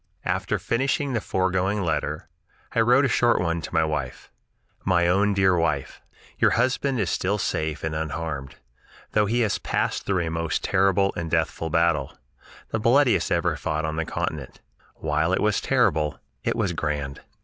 After 0.25 0.57
finishing 0.57 1.13
the 1.13 1.21
foregoing 1.21 1.83
letter, 1.83 2.27
I 2.73 2.79
wrote 2.81 3.05
a 3.05 3.07
short 3.07 3.39
one 3.39 3.61
to 3.61 3.71
my 3.75 3.83
wife: 3.83 4.31
"My 4.83 5.05
own 5.07 5.35
dear 5.35 5.55
Wife: 5.55 6.01
"Your 6.39 6.49
husband 6.57 6.99
is 6.99 7.11
still 7.11 7.37
safe 7.37 7.83
and 7.83 7.93
unharmed, 7.93 8.55
though 9.11 9.27
he 9.27 9.41
has 9.41 9.59
passed 9.59 10.07
through 10.07 10.25
a 10.25 10.31
most 10.31 10.63
terrible 10.63 11.13
and 11.15 11.29
deathful 11.29 11.69
battle, 11.69 12.17
the 12.69 12.79
bloodiest 12.79 13.31
ever 13.31 13.55
fought 13.55 13.85
on 13.85 13.97
the 13.97 14.03
continent. 14.05 14.59
While 14.95 15.33
it 15.33 15.39
was 15.39 15.61
terrible, 15.61 16.19
it 16.43 16.55
was 16.55 16.73
grand. 16.73 17.21